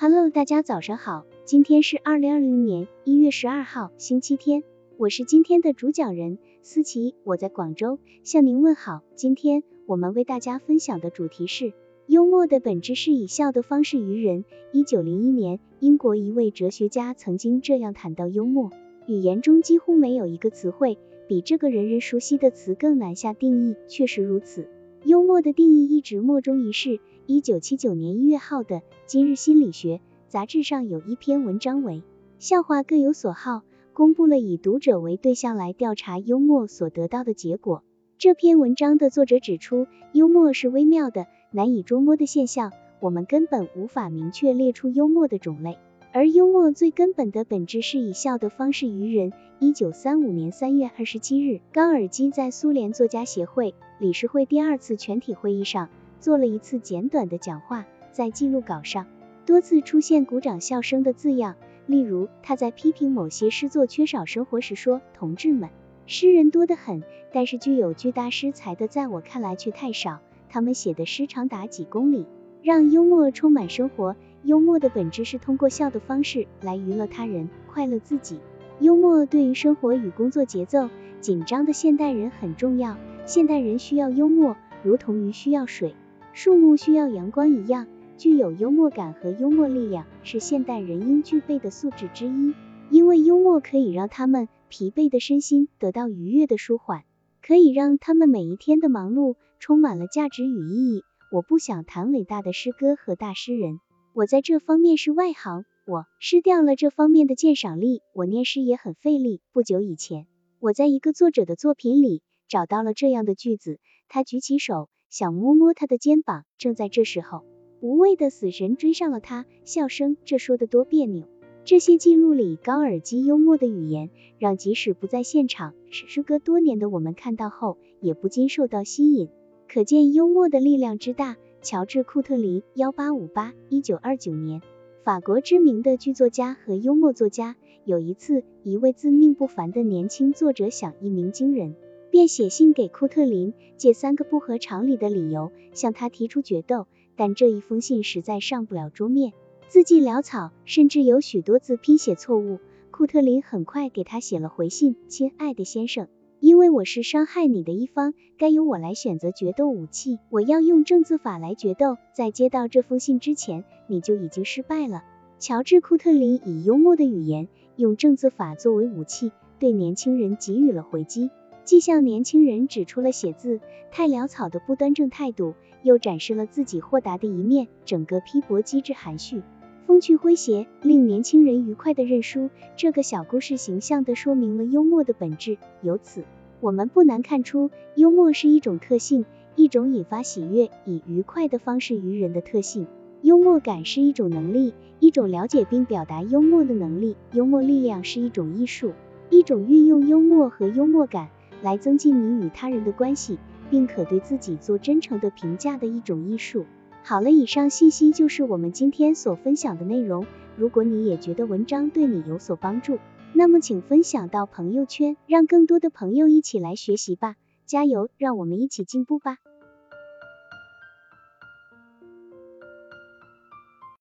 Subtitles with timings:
[0.00, 4.62] Hello，大家早上好，今天是二零二零年一月十二号，星期天，
[4.96, 9.02] 我是今天的主讲人思琪，我在广州向您问好。
[9.16, 11.72] 今天我们为大家分享的主题是
[12.06, 14.44] 幽默的本质是以笑的方式于人。
[14.70, 18.70] 一九零一年，英国一位哲学家曾经这样谈到幽默：
[19.08, 20.96] 语言中几乎没有一个词汇
[21.26, 23.74] 比这个人人熟悉的词更难下定义。
[23.88, 24.68] 确实如此，
[25.04, 27.00] 幽默的定义一直莫衷一是。
[27.26, 28.76] 一九七九年一月号的
[29.06, 29.96] 《今日心理学》
[30.28, 32.02] 杂志上有一篇文章为
[32.40, 33.62] “笑话各有所好”，
[33.92, 37.84] 公布了以读者为对象来调查幽默所得到的结果。
[38.16, 45.78] 这篇文章的作者指出，幽默是微妙的、难以捉摸的现象，我们根本无法明确列出幽默的种类。
[46.18, 49.32] 而幽默最根本的本质是以笑的方式于人。
[49.60, 55.88] 一九三五年三月二十七日，高尔基在苏联作家协会理事会第二次全体会议上。
[56.18, 59.06] 做了一次简短的讲话，在记录稿上
[59.46, 61.54] 多次出现鼓掌笑声的字样。
[61.86, 65.70] 例如，他在批评某些诗作缺少生活时说：“同志们，
[66.06, 70.18] 诗人多得很，但是具有巨大诗才的，在我看来却太少。
[70.48, 72.26] 他们写的诗长达几公里。”
[72.60, 74.16] 让幽默充满生活。
[74.42, 78.40] 幽默的本质是通过笑的方式来娱乐他人，快乐自己。
[78.80, 80.88] 幽默对于生活与工作节奏
[81.20, 82.96] 紧张的现代人很重要。
[83.26, 85.94] 现代人需要幽默，如同鱼需要水。
[86.32, 92.54] 树木需要阳光一样，具有幽默感和幽默力量是现代人应具备的素质之一。
[92.90, 97.02] 因为幽默可以让他们疲惫的身心得到愉悦的舒缓，
[97.42, 101.02] 可以让他们每一天的忙碌充满了价值与意义。
[101.30, 103.80] 我不想谈伟大的诗歌和大诗人，
[104.18, 108.02] 我在这方面是外行，我失掉了这方面的鉴赏力。
[108.12, 109.40] 我念诗也很费力。
[109.52, 110.26] 不久以前，
[110.58, 114.88] 我在一个作者的作品里找到了这样的句子，他举起手。
[115.08, 117.44] 想摸摸他的肩膀，正在这时候，
[117.80, 121.28] 无畏的死神追上了他，笑声，这说的多别扭。
[121.64, 124.10] 这些记录里高尔基幽默的语言，
[124.40, 129.28] 让即使不在现场，时隔多年的我们看到后，也不禁受到吸引。
[129.68, 131.36] 可见幽默的力量之大。
[131.60, 134.62] 乔治·库特林，幺八五八，一九二九年，
[135.04, 137.56] 法国知名的剧作家和幽默作家。
[137.84, 141.74] 有一次，一位自命不凡的年轻作者想一鸣惊人。
[142.10, 146.86] 便写信给库特林，借三个不合常理的理由向他提出决斗，
[147.16, 149.34] 但这一封信实在上不了桌面，
[149.68, 152.60] 字迹潦草，甚至有许多字拼写错误。
[152.90, 156.08] 库特林很快给他写了回信：“亲爱的先生，
[156.40, 160.20] 因为我是伤害你的一方，该由我来选择决斗武器。
[160.30, 165.02] 我要用正字法来决斗，在接到这封信之前，你就已经失败了。”
[165.40, 171.30] 乔治·库特林以幽默的语言，用正字法作为武器，对年轻人给予了回击。
[171.64, 173.60] 既向年轻人指出了写字
[173.90, 179.42] 太潦草的不端正态度，又展示了自己豁达的一面，整个批驳机制含蓄、
[179.88, 182.50] 风趣诙谐，令年轻人愉快的认输。
[182.76, 185.56] 这个小故事形象地说明了幽默的本质。
[185.80, 186.24] 由此，
[186.60, 189.24] 我们不难看出，幽默是一种特性，
[189.56, 192.86] 一种引发喜悦、以愉快的方式于人的特性。
[193.22, 197.16] 幽默感是一种能力，一种了解并表达幽默的能力。
[197.32, 198.92] 幽默力量是一种艺术，
[199.30, 201.30] 一种运用幽默和幽默感。
[201.62, 203.38] 来增进你与他人的关系，
[203.70, 206.66] 并可对自己做真诚的评价的一种艺术。
[207.08, 210.26] 好了，以上信息就是我们今天所分享的内容。
[210.58, 212.98] 如果你也觉得文章对你有所帮助，
[213.32, 217.36] 那么请分享到朋友圈，让更多的朋友一起来学习吧。
[217.64, 219.38] 加油，让我们一起进步吧。